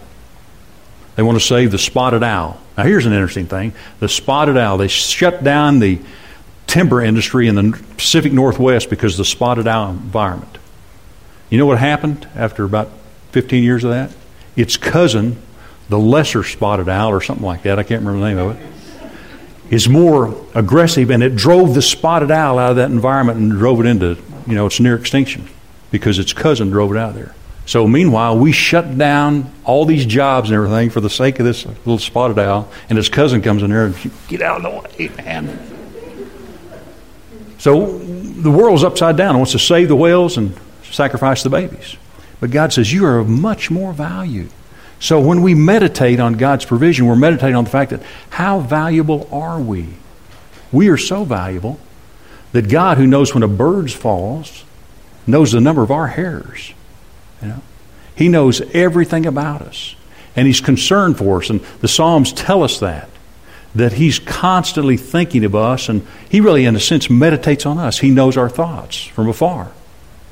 [1.17, 2.61] They want to save the spotted owl.
[2.77, 6.01] Now, here's an interesting thing the spotted owl, they shut down the
[6.67, 10.59] timber industry in the Pacific Northwest because of the spotted owl environment.
[11.51, 12.91] You know what happened after about
[13.33, 14.11] 15 years of that?
[14.57, 15.41] Its cousin,
[15.89, 19.73] the lesser spotted owl or something like that, I can't remember the name of it,
[19.73, 23.81] is more aggressive and it drove the spotted owl out of that environment and drove
[23.81, 25.49] it into, you know, its near extinction
[25.91, 27.35] because its cousin drove it out of there.
[27.67, 31.65] So meanwhile, we shut down all these jobs and everything for the sake of this
[31.65, 35.09] little spotted owl, and his cousin comes in there and get out of the way,
[35.17, 35.59] man.
[37.59, 39.35] So the world's upside down.
[39.35, 41.97] It wants to save the whales and sacrifice the babies.
[42.39, 44.49] But God says, You are of much more value.
[45.01, 49.29] So when we meditate on God's provision, we're meditating on the fact that how valuable
[49.33, 49.89] are we?
[50.73, 51.81] We are so valuable
[52.53, 54.65] that God, who knows when a bird falls,
[55.27, 56.75] knows the number of our hairs.
[57.45, 57.63] You know?
[58.17, 59.97] He knows everything about us.
[60.37, 61.51] And He's concerned for us.
[61.51, 63.09] And the Psalms tell us that.
[63.75, 65.89] That He's constantly thinking of us.
[65.89, 67.99] And He really, in a sense, meditates on us.
[67.99, 69.71] He knows our thoughts from afar.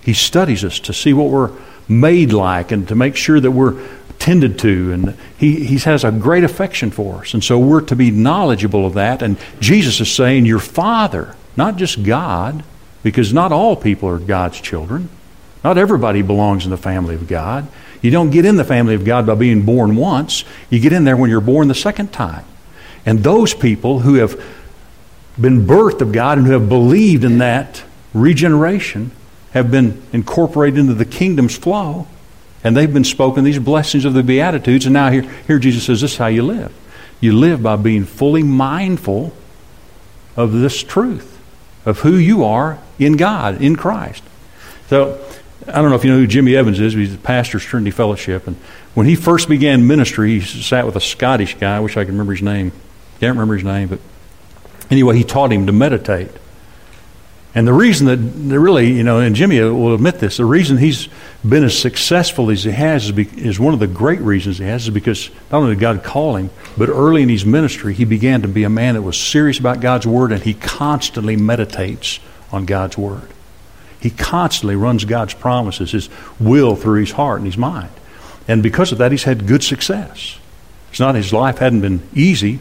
[0.02, 1.52] He studies us to see what we're
[1.88, 3.80] made like and to make sure that we're
[4.18, 4.92] tended to.
[4.92, 7.34] And he, he has a great affection for us.
[7.34, 9.22] And so we're to be knowledgeable of that.
[9.22, 12.64] And Jesus is saying, Your Father, not just God,
[13.02, 15.08] because not all people are God's children.
[15.64, 17.68] Not everybody belongs in the family of God.
[18.00, 20.44] You don't get in the family of God by being born once.
[20.70, 22.44] You get in there when you're born the second time.
[23.06, 24.42] And those people who have
[25.40, 29.12] been birthed of God and who have believed in that regeneration
[29.52, 32.06] have been incorporated into the kingdom's flow.
[32.64, 34.86] And they've been spoken these blessings of the Beatitudes.
[34.86, 36.72] And now here, here Jesus says, This is how you live.
[37.20, 39.32] You live by being fully mindful
[40.36, 41.38] of this truth,
[41.84, 44.22] of who you are in God, in Christ.
[44.88, 45.24] So
[45.68, 47.90] I don't know if you know who Jimmy Evans is, he's the pastor of Trinity
[47.90, 48.46] Fellowship.
[48.46, 48.56] And
[48.94, 51.76] when he first began ministry, he sat with a Scottish guy.
[51.76, 52.72] I wish I could remember his name.
[53.20, 54.00] Can't remember his name, but
[54.90, 56.30] anyway, he taught him to meditate.
[57.54, 61.08] And the reason that really, you know, and Jimmy will admit this, the reason he's
[61.46, 64.64] been as successful as he has is, be, is one of the great reasons he
[64.64, 66.48] has is because not only did God call him,
[66.78, 69.80] but early in his ministry, he began to be a man that was serious about
[69.80, 72.20] God's Word and he constantly meditates
[72.50, 73.28] on God's Word.
[74.02, 76.08] He constantly runs God's promises, His
[76.40, 77.90] will through his heart and his mind.
[78.48, 80.38] And because of that, he's had good success.
[80.90, 82.58] It's not his life hadn't been easy.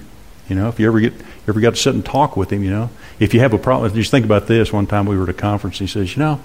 [0.48, 1.14] You know, if you ever get
[1.48, 3.92] ever got to sit and talk with him, you know, if you have a problem,
[3.96, 4.72] just think about this.
[4.72, 6.40] One time we were at a conference, and he says, you know,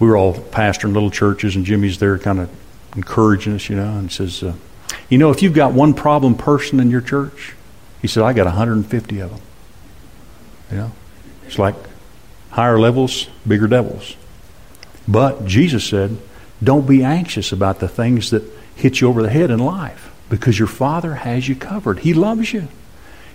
[0.00, 2.50] we were all pastoring little churches, and Jimmy's there kind of
[2.96, 4.54] encouraging us, you know, and says, uh,
[5.08, 7.54] You know, if you've got one problem person in your church,
[8.00, 9.40] he said, I got 150 of them.
[10.72, 10.92] You know,
[11.46, 11.76] it's like
[12.52, 14.16] higher levels, bigger devils.
[15.08, 16.16] But Jesus said,
[16.62, 18.44] Don't be anxious about the things that
[18.76, 21.98] hit you over the head in life because your Father has you covered.
[22.00, 22.68] He loves you.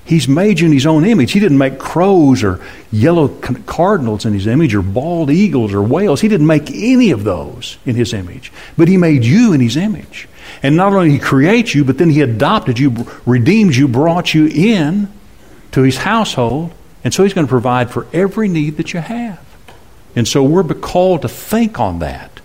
[0.06, 1.34] He's made you in His own image.
[1.34, 6.22] He didn't make crows or yellow cardinals in His image or bald eagles or whales.
[6.22, 8.54] He didn't make any of those in His image.
[8.78, 10.30] But He made you in His image.
[10.64, 14.48] And not only He creates you, but then He adopted you, redeemed you, brought you
[14.48, 15.12] in
[15.74, 16.74] to His household.
[17.04, 19.40] And so He's going to provide for every need that you have.
[20.16, 22.40] And so we're called to think on that,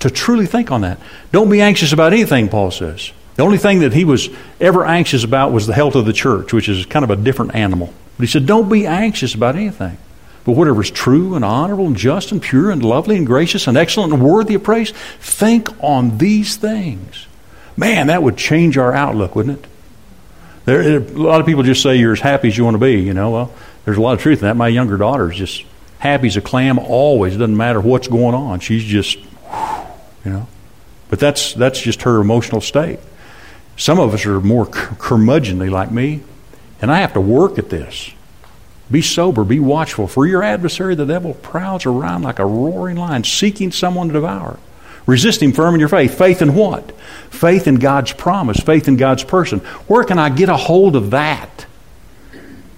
[0.00, 1.00] to truly think on that.
[1.32, 3.12] Don't be anxious about anything, Paul says.
[3.36, 4.28] The only thing that he was
[4.60, 7.54] ever anxious about was the health of the church, which is kind of a different
[7.54, 7.92] animal.
[8.16, 9.98] But he said, Don't be anxious about anything.
[10.44, 13.76] But whatever is true and honorable and just and pure and lovely and gracious and
[13.76, 17.26] excellent and worthy of praise, think on these things.
[17.76, 19.70] Man, that would change our outlook, wouldn't it?
[20.64, 23.00] There, a lot of people just say you're as happy as you want to be.
[23.00, 23.54] You know, well,
[23.86, 24.56] there's a lot of truth in that.
[24.56, 25.64] My younger daughter is just
[25.98, 27.34] happy as a clam always.
[27.34, 28.60] It doesn't matter what's going on.
[28.60, 30.48] She's just, you know.
[31.08, 32.98] But that's that's just her emotional state.
[33.76, 36.22] Some of us are more curmudgeonly like me,
[36.82, 38.10] and I have to work at this.
[38.90, 43.24] Be sober, be watchful, for your adversary, the devil, prowls around like a roaring lion,
[43.24, 44.58] seeking someone to devour.
[45.06, 46.18] Resist him firm in your faith.
[46.18, 46.90] Faith in what?
[47.30, 49.60] Faith in God's promise, faith in God's person.
[49.86, 51.65] Where can I get a hold of that?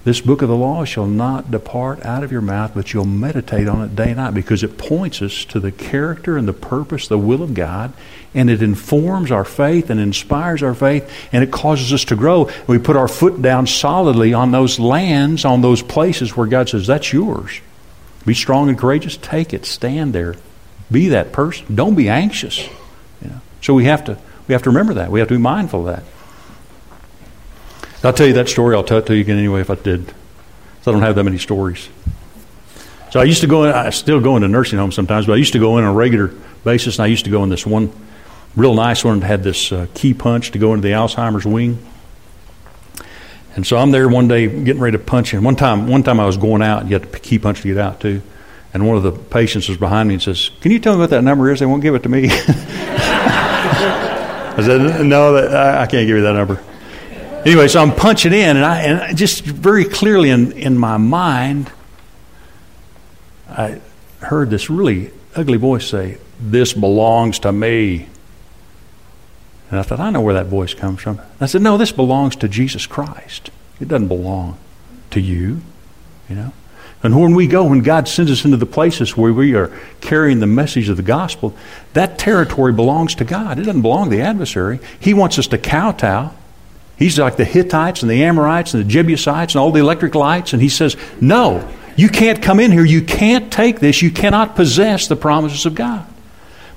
[0.05, 3.67] This book of the law shall not depart out of your mouth, but you'll meditate
[3.67, 7.09] on it day and night because it points us to the character and the purpose,
[7.09, 7.91] the will of God,
[8.33, 12.49] and it informs our faith and inspires our faith, and it causes us to grow.
[12.65, 16.87] We put our foot down solidly on those lands, on those places where God says,
[16.87, 17.59] That's yours.
[18.25, 19.17] Be strong and courageous.
[19.17, 19.65] Take it.
[19.65, 20.35] Stand there.
[20.91, 21.75] Be that person.
[21.75, 22.67] Don't be anxious.
[23.21, 23.41] You know?
[23.61, 25.11] So we have to we have to remember that.
[25.11, 26.03] We have to be mindful of that.
[28.03, 28.75] I'll tell you that story.
[28.75, 30.07] I'll tell it to you again anyway if I did.
[30.81, 31.89] So I don't have that many stories.
[33.11, 35.37] So I used to go in, I still go into nursing homes sometimes, but I
[35.37, 36.27] used to go in on a regular
[36.63, 37.91] basis, and I used to go in this one
[38.55, 41.83] real nice one that had this uh, key punch to go into the Alzheimer's wing.
[43.55, 45.43] And so I'm there one day getting ready to punch in.
[45.43, 47.67] One time, one time I was going out, and you had to key punch to
[47.67, 48.21] get out too.
[48.73, 51.09] And one of the patients was behind me and says, "Can you tell me what
[51.09, 51.59] that number is?
[51.59, 52.35] They won't give it to me." I
[54.63, 56.61] said, "No, I can't give you that number."
[57.45, 61.71] Anyway, so I'm punching in, and I, and just very clearly in, in my mind,
[63.49, 63.81] I
[64.21, 68.07] heard this really ugly voice say, This belongs to me.
[69.69, 71.21] And I thought, I know where that voice comes from.
[71.39, 73.51] I said, No, this belongs to Jesus Christ.
[73.79, 74.57] It doesn't belong
[75.11, 75.61] to you,
[76.27, 76.53] you know.
[77.01, 79.71] And when we go, when God sends us into the places where we are
[80.01, 81.55] carrying the message of the gospel,
[81.93, 83.57] that territory belongs to God.
[83.57, 84.79] It doesn't belong to the adversary.
[84.99, 86.33] He wants us to kowtow.
[86.99, 90.51] He's like the Hittites and the Amorites and the Jebusites and all the electric lights.
[90.51, 92.85] And he says, No, you can't come in here.
[92.85, 94.01] You can't take this.
[94.01, 96.05] You cannot possess the promises of God.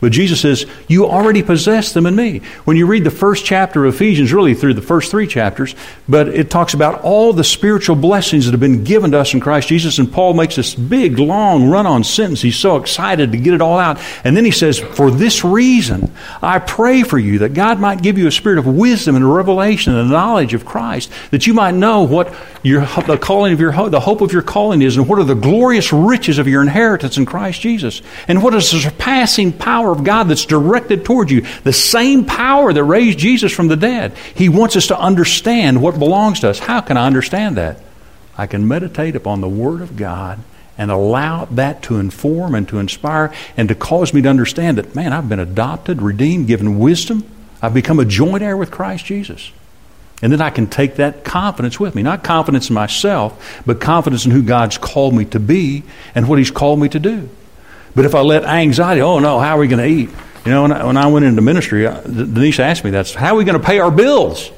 [0.03, 2.39] But Jesus says, You already possess them in me.
[2.65, 5.77] When you read the first chapter of Ephesians, really through the first three chapters,
[6.09, 9.39] but it talks about all the spiritual blessings that have been given to us in
[9.39, 10.01] Christ Jesus.
[10.01, 12.43] And Paul makes this big, long run on sentence.
[12.43, 14.01] He's so excited to get it all out.
[14.25, 16.11] And then he says, For this reason,
[16.43, 19.95] I pray for you that God might give you a spirit of wisdom and revelation
[19.95, 22.35] and knowledge of Christ, that you might know what
[22.65, 25.37] your, the calling of your the hope of your calling is, and what are the
[25.37, 30.05] glorious riches of your inheritance in Christ Jesus, and what is the surpassing power of
[30.05, 31.43] God that's directed toward you.
[31.65, 34.17] The same power that raised Jesus from the dead.
[34.35, 36.59] He wants us to understand what belongs to us.
[36.59, 37.79] How can I understand that?
[38.37, 40.39] I can meditate upon the Word of God
[40.79, 44.95] and allow that to inform and to inspire and to cause me to understand that,
[44.95, 47.25] man, I've been adopted, redeemed, given wisdom.
[47.61, 49.53] I've become a joint heir with Christ Jesus.
[50.23, 52.03] And then I can take that confidence with me.
[52.03, 55.83] Not confidence in myself, but confidence in who God's called me to be
[56.15, 57.29] and what He's called me to do.
[57.95, 60.11] But if I let anxiety, oh no, how are we going to eat?
[60.45, 63.35] You know, when I, when I went into ministry, uh, Denise asked me that, how
[63.35, 64.51] are we going to pay our bills?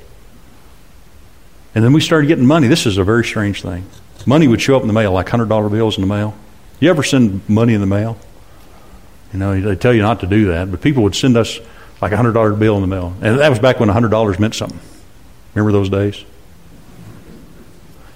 [1.75, 2.69] And then we started getting money.
[2.69, 3.85] This is a very strange thing.
[4.27, 6.35] Money would show up in the mail, like $100 bills in the mail.
[6.81, 8.17] You ever send money in the mail?
[9.33, 11.59] You know, they tell you not to do that, but people would send us
[12.01, 13.15] like a $100 bill in the mail.
[13.21, 14.81] And that was back when $100 meant something.
[15.55, 16.25] Remember those days?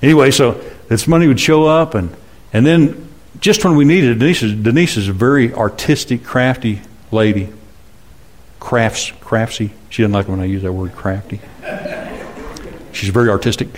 [0.01, 0.53] Anyway, so
[0.89, 2.15] this money would show up, and,
[2.53, 3.08] and then
[3.41, 7.53] just when we needed Denise is, Denise is a very artistic, crafty lady.
[8.61, 9.71] Crafts, craftsy.
[9.91, 11.41] She doesn't like when I use that word crafty.
[12.93, 13.69] She's very artistic.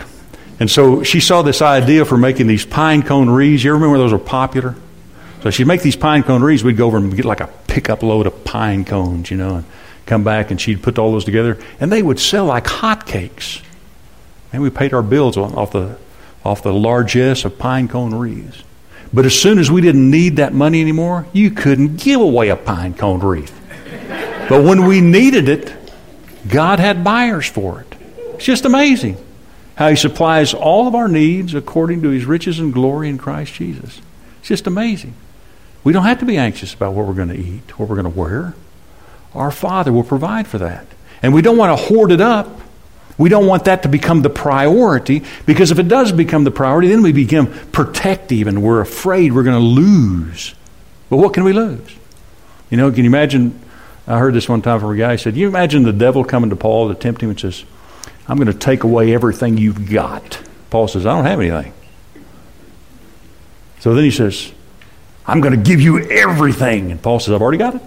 [0.58, 3.62] And so she saw this idea for making these pine cone wreaths.
[3.62, 4.74] You remember those were popular?
[5.42, 6.62] So she'd make these pine cone wreaths.
[6.62, 9.64] We'd go over and get like a pickup load of pine cones, you know, and
[10.06, 11.58] come back and she'd put all those together.
[11.78, 13.62] And they would sell like hotcakes.
[14.52, 15.98] And we paid our bills off the,
[16.44, 18.62] off the largesse of pine cone wreaths.
[19.12, 22.56] But as soon as we didn't need that money anymore, you couldn't give away a
[22.56, 23.56] pine cone wreath.
[24.48, 25.72] But when we needed it,
[26.48, 27.96] God had buyers for it.
[28.34, 29.16] It's just amazing
[29.76, 33.54] how He supplies all of our needs according to His riches and glory in Christ
[33.54, 34.00] Jesus.
[34.38, 35.14] It's just amazing.
[35.82, 38.12] We don't have to be anxious about what we're going to eat, what we're going
[38.12, 38.54] to wear.
[39.34, 40.86] Our Father will provide for that.
[41.22, 42.60] And we don't want to hoard it up.
[43.18, 46.88] We don't want that to become the priority because if it does become the priority,
[46.88, 50.54] then we become protective and we're afraid we're going to lose.
[51.10, 51.96] But what can we lose?
[52.70, 53.60] You know, can you imagine?
[54.06, 55.12] I heard this one time from a guy.
[55.12, 57.64] He said, You imagine the devil coming to Paul to tempt him and says,
[58.26, 60.40] I'm going to take away everything you've got.
[60.70, 61.74] Paul says, I don't have anything.
[63.80, 64.52] So then he says,
[65.26, 66.92] I'm going to give you everything.
[66.92, 67.82] And Paul says, I've already got it.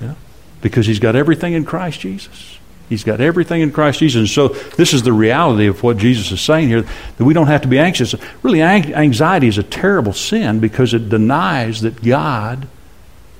[0.00, 0.14] Yeah.
[0.60, 2.59] Because he's got everything in Christ Jesus.
[2.90, 4.18] He's got everything in Christ Jesus.
[4.18, 7.46] And so this is the reality of what Jesus is saying here that we don't
[7.46, 8.16] have to be anxious.
[8.42, 12.66] Really, anxiety is a terrible sin because it denies that God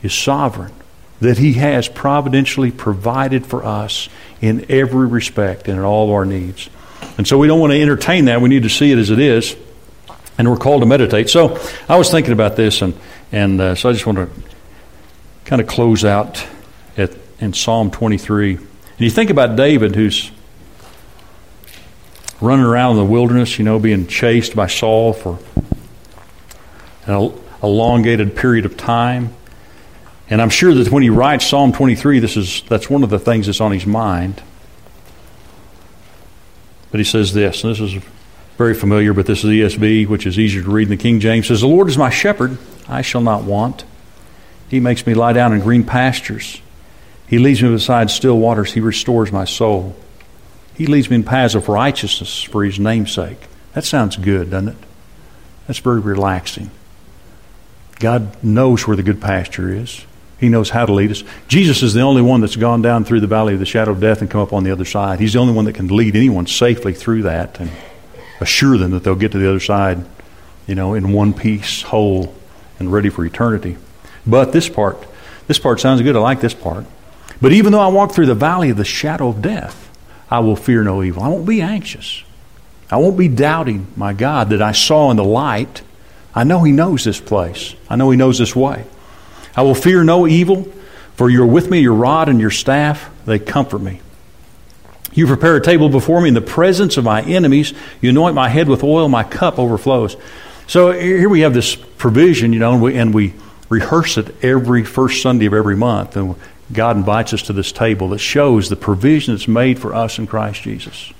[0.04, 0.72] is sovereign,
[1.18, 4.08] that He has providentially provided for us
[4.40, 6.70] in every respect and in all of our needs.
[7.18, 8.40] And so we don't want to entertain that.
[8.40, 9.56] We need to see it as it is.
[10.38, 11.28] And we're called to meditate.
[11.28, 11.58] So
[11.88, 12.94] I was thinking about this, and,
[13.32, 14.30] and uh, so I just want to
[15.44, 16.46] kind of close out
[16.96, 17.10] at,
[17.40, 18.69] in Psalm 23.
[19.00, 20.30] And you think about David, who's
[22.38, 25.38] running around in the wilderness, you know, being chased by Saul for
[27.06, 27.32] an
[27.62, 29.34] elongated period of time.
[30.28, 33.18] And I'm sure that when he writes Psalm 23, this is, that's one of the
[33.18, 34.42] things that's on his mind.
[36.90, 38.02] But he says this, and this is
[38.58, 41.46] very familiar, but this is ESV, which is easier to read than the King James.
[41.46, 43.86] says, The Lord is my shepherd, I shall not want.
[44.68, 46.60] He makes me lie down in green pastures.
[47.31, 48.73] He leads me beside still waters.
[48.73, 49.95] He restores my soul.
[50.75, 53.38] He leads me in paths of righteousness for his name's sake.
[53.73, 54.77] That sounds good, doesn't it?
[55.69, 56.73] That's very relaxing.
[58.01, 60.05] God knows where the good pasture is.
[60.40, 61.23] He knows how to lead us.
[61.47, 64.01] Jesus is the only one that's gone down through the valley of the shadow of
[64.01, 65.21] death and come up on the other side.
[65.21, 67.71] He's the only one that can lead anyone safely through that and
[68.40, 70.05] assure them that they'll get to the other side,
[70.66, 72.35] you know, in one piece, whole,
[72.81, 73.77] and ready for eternity.
[74.27, 75.07] But this part,
[75.47, 76.16] this part sounds good.
[76.16, 76.87] I like this part.
[77.40, 79.88] But even though I walk through the valley of the shadow of death,
[80.31, 81.22] I will fear no evil.
[81.22, 82.22] I won't be anxious.
[82.90, 85.83] I won't be doubting my God that I saw in the light.
[86.35, 87.74] I know He knows this place.
[87.88, 88.85] I know He knows this way.
[89.57, 90.70] I will fear no evil,
[91.14, 94.00] for you're with me, your rod and your staff, they comfort me.
[95.12, 97.74] You prepare a table before me in the presence of my enemies.
[98.00, 100.16] You anoint my head with oil, my cup overflows.
[100.68, 103.35] So here we have this provision, you know, and we, and we
[103.68, 106.16] rehearse it every first Sunday of every month.
[106.16, 106.37] And
[106.72, 110.26] God invites us to this table that shows the provision that's made for us in
[110.26, 111.12] Christ Jesus.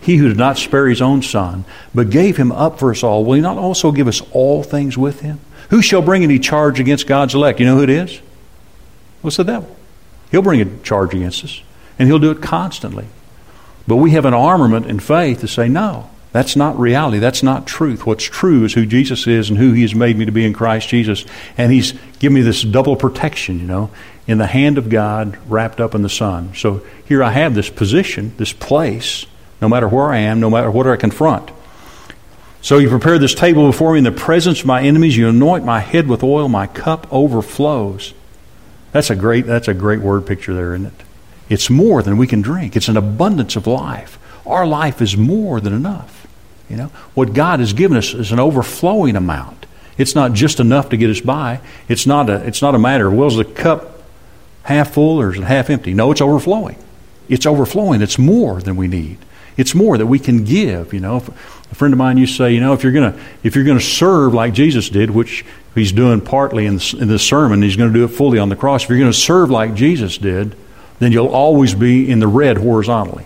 [0.00, 3.24] He who did not spare his own son, but gave him up for us all,
[3.24, 5.40] will he not also give us all things with him?
[5.70, 7.60] Who shall bring any charge against God's elect?
[7.60, 8.20] You know who it is?
[9.22, 9.74] What's the devil?
[10.30, 11.62] He'll bring a charge against us,
[11.98, 13.06] and he'll do it constantly.
[13.86, 17.18] But we have an armament in faith to say, no, that's not reality.
[17.18, 18.04] That's not truth.
[18.04, 20.52] What's true is who Jesus is and who He has made me to be in
[20.52, 21.24] Christ Jesus.
[21.56, 23.90] And He's given me this double protection, you know,
[24.26, 26.54] in the hand of God wrapped up in the Son.
[26.54, 29.26] So here I have this position, this place,
[29.62, 31.50] no matter where I am, no matter what I confront.
[32.60, 35.16] So you prepare this table before me in the presence of my enemies.
[35.16, 36.48] You anoint my head with oil.
[36.48, 38.12] My cup overflows.
[38.92, 41.04] That's a great, that's a great word picture there, isn't it?
[41.48, 42.76] It's more than we can drink.
[42.76, 44.18] It's an abundance of life.
[44.44, 46.17] Our life is more than enough.
[46.68, 49.66] You know, what God has given us is an overflowing amount.
[49.96, 51.60] It's not just enough to get us by.
[51.88, 54.02] It's not a, it's not a matter of, well, is the cup
[54.62, 55.94] half full or is it half empty?
[55.94, 56.76] No, it's overflowing.
[57.28, 58.02] It's overflowing.
[58.02, 59.18] It's more than we need.
[59.56, 60.92] It's more that we can give.
[60.92, 63.56] You know, a friend of mine used to say, you know, if you're gonna if
[63.56, 67.76] you're gonna serve like Jesus did, which he's doing partly in in this sermon, he's
[67.76, 68.84] going to do it fully on the cross.
[68.84, 70.54] If you're going to serve like Jesus did,
[70.98, 73.24] then you'll always be in the red horizontally.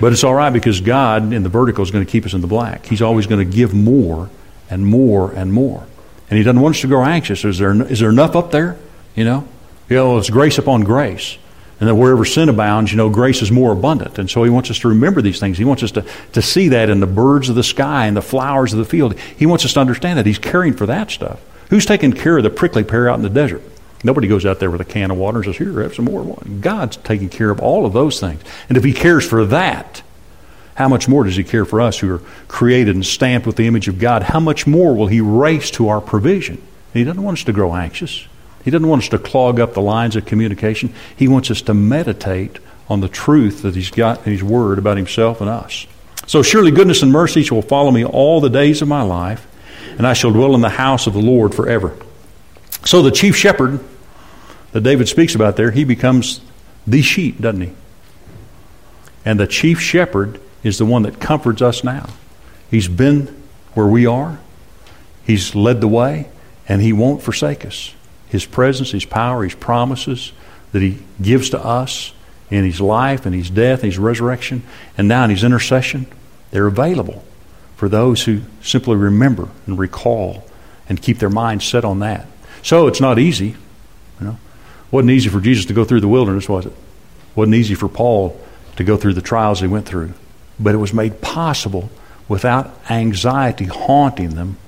[0.00, 2.40] But it's all right because God in the vertical is going to keep us in
[2.40, 2.86] the black.
[2.86, 4.30] He's always going to give more
[4.70, 5.86] and more and more.
[6.30, 7.44] And He doesn't want us to grow anxious.
[7.44, 8.78] Is there, is there enough up there?
[9.14, 9.48] You know?
[9.88, 11.36] You know, it's grace upon grace.
[11.78, 14.18] And that wherever sin abounds, you know, grace is more abundant.
[14.18, 15.58] And so he wants us to remember these things.
[15.58, 18.22] He wants us to, to see that in the birds of the sky and the
[18.22, 19.18] flowers of the field.
[19.18, 21.40] He wants us to understand that he's caring for that stuff.
[21.70, 23.62] Who's taking care of the prickly pear out in the desert?
[24.04, 26.22] Nobody goes out there with a can of water and says, Here, have some more
[26.22, 26.48] water.
[26.48, 28.42] God's taking care of all of those things.
[28.68, 30.02] And if He cares for that,
[30.74, 33.66] how much more does He care for us who are created and stamped with the
[33.66, 34.24] image of God?
[34.24, 36.60] How much more will He race to our provision?
[36.92, 38.26] He doesn't want us to grow anxious.
[38.64, 40.94] He doesn't want us to clog up the lines of communication.
[41.16, 44.96] He wants us to meditate on the truth that He's got in His Word about
[44.96, 45.86] Himself and us.
[46.26, 49.46] So surely goodness and mercy shall follow me all the days of my life,
[49.98, 51.96] and I shall dwell in the house of the Lord forever.
[52.84, 53.80] So the chief shepherd
[54.72, 56.40] that David speaks about there, he becomes
[56.86, 57.72] the sheep, doesn't he?
[59.24, 62.08] And the chief shepherd is the one that comforts us now.
[62.70, 63.42] He's been
[63.74, 64.40] where we are,
[65.24, 66.28] he's led the way,
[66.68, 67.94] and he won't forsake us.
[68.28, 70.32] His presence, his power, his promises
[70.72, 72.12] that he gives to us
[72.50, 74.62] in his life and his death and his resurrection,
[74.96, 76.06] and now in his intercession,
[76.50, 77.24] they're available
[77.76, 80.44] for those who simply remember and recall
[80.88, 82.26] and keep their minds set on that.
[82.62, 83.56] So it's not easy,
[84.20, 84.38] you know.
[84.90, 86.72] wasn't easy for Jesus to go through the wilderness, was it?
[87.34, 88.38] wasn't easy for Paul
[88.76, 90.12] to go through the trials he went through.
[90.58, 91.90] But it was made possible
[92.28, 94.58] without anxiety haunting them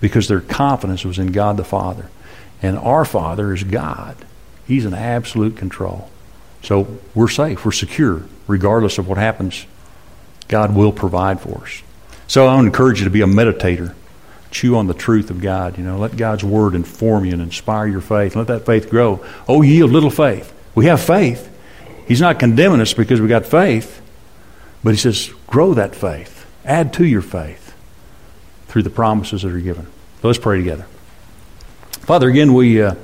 [0.00, 2.08] because their confidence was in God the Father.
[2.62, 4.16] And our Father is God.
[4.66, 6.10] He's in absolute control.
[6.62, 9.66] So we're safe, we're secure, regardless of what happens.
[10.48, 11.82] God will provide for us.
[12.26, 13.94] So I to encourage you to be a meditator.
[14.54, 15.78] Chew on the truth of God.
[15.78, 18.36] You know, let God's word inform you and inspire your faith.
[18.36, 19.24] Let that faith grow.
[19.48, 20.54] Oh, yield little faith.
[20.76, 21.50] We have faith.
[22.06, 24.00] He's not condemning us because we got faith,
[24.84, 26.46] but he says, grow that faith.
[26.64, 27.74] Add to your faith
[28.68, 29.86] through the promises that are given.
[30.22, 30.86] So let's pray together.
[31.90, 32.94] Father, again, we, uh,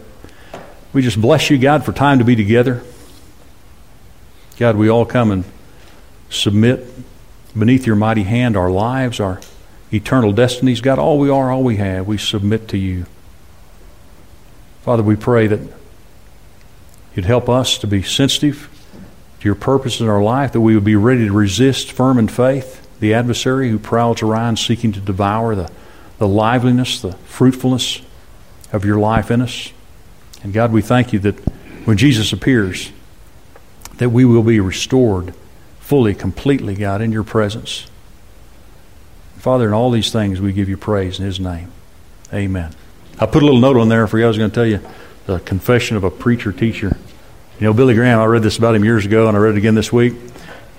[0.92, 2.80] we just bless you, God, for time to be together.
[4.56, 5.44] God, we all come and
[6.28, 6.86] submit
[7.58, 9.40] beneath your mighty hand our lives, our
[9.92, 10.80] eternal destinies.
[10.80, 13.06] God, all we are, all we have, we submit to you.
[14.82, 15.60] Father, we pray that
[17.14, 18.68] you'd help us to be sensitive
[19.40, 22.28] to your purpose in our life, that we would be ready to resist firm in
[22.28, 25.70] faith the adversary who prowls around seeking to devour the,
[26.18, 28.02] the liveliness, the fruitfulness
[28.72, 29.72] of your life in us.
[30.42, 31.38] And God, we thank you that
[31.86, 32.92] when Jesus appears,
[33.96, 35.34] that we will be restored
[35.80, 37.86] fully, completely, God, in your presence.
[39.40, 41.72] Father, in all these things, we give you praise in his name.
[42.32, 42.72] Amen.
[43.18, 44.24] I put a little note on there for you.
[44.24, 44.80] I was going to tell you
[45.26, 46.96] the confession of a preacher teacher.
[47.58, 49.58] You know, Billy Graham, I read this about him years ago, and I read it
[49.58, 50.14] again this week.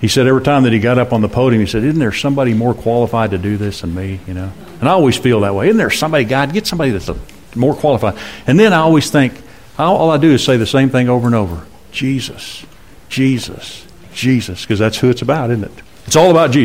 [0.00, 2.12] He said every time that he got up on the podium, he said, Isn't there
[2.12, 4.18] somebody more qualified to do this than me?
[4.26, 4.52] You know?
[4.80, 5.68] And I always feel that way.
[5.68, 7.08] Isn't there somebody, God, get somebody that's
[7.56, 8.16] more qualified.
[8.46, 9.34] And then I always think,
[9.78, 12.64] all I do is say the same thing over and over Jesus,
[13.08, 15.82] Jesus, Jesus, because that's who it's about, isn't it?
[16.06, 16.60] It's all about Jesus.